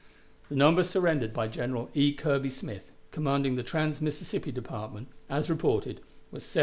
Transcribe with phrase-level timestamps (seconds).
[0.49, 2.11] The number surrendered by General E.
[2.11, 6.57] Kirby Smith, commanding the trans Mississippi Department, as reported, was 17,686.